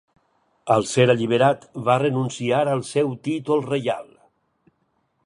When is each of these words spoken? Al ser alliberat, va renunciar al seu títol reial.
Al 0.75 0.85
ser 0.91 1.05
alliberat, 1.13 1.67
va 1.89 1.97
renunciar 2.05 2.63
al 2.73 2.83
seu 2.95 3.15
títol 3.29 3.63
reial. 3.69 4.09